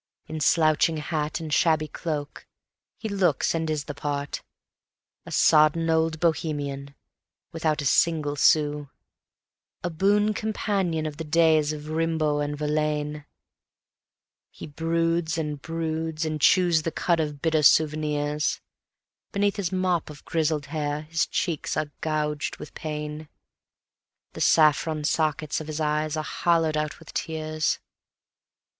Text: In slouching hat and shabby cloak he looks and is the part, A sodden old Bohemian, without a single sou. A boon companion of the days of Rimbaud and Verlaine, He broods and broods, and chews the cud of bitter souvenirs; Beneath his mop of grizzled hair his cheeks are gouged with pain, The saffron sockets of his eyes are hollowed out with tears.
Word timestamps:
In 0.25 0.39
slouching 0.39 0.97
hat 0.97 1.39
and 1.39 1.53
shabby 1.53 1.87
cloak 1.87 2.47
he 2.97 3.07
looks 3.07 3.53
and 3.53 3.69
is 3.69 3.83
the 3.83 3.93
part, 3.93 4.41
A 5.27 5.31
sodden 5.31 5.91
old 5.91 6.19
Bohemian, 6.19 6.95
without 7.51 7.83
a 7.83 7.85
single 7.85 8.35
sou. 8.35 8.87
A 9.83 9.91
boon 9.91 10.33
companion 10.33 11.05
of 11.05 11.17
the 11.17 11.23
days 11.23 11.71
of 11.71 11.89
Rimbaud 11.89 12.39
and 12.39 12.57
Verlaine, 12.57 13.25
He 14.49 14.65
broods 14.65 15.37
and 15.37 15.61
broods, 15.61 16.25
and 16.25 16.41
chews 16.41 16.81
the 16.81 16.89
cud 16.91 17.19
of 17.19 17.39
bitter 17.39 17.61
souvenirs; 17.61 18.59
Beneath 19.31 19.57
his 19.57 19.71
mop 19.71 20.09
of 20.09 20.25
grizzled 20.25 20.65
hair 20.65 21.03
his 21.03 21.27
cheeks 21.27 21.77
are 21.77 21.91
gouged 22.01 22.57
with 22.57 22.73
pain, 22.73 23.29
The 24.33 24.41
saffron 24.41 25.03
sockets 25.03 25.61
of 25.61 25.67
his 25.67 25.79
eyes 25.79 26.17
are 26.17 26.23
hollowed 26.23 26.75
out 26.75 26.97
with 26.97 27.13
tears. 27.13 27.77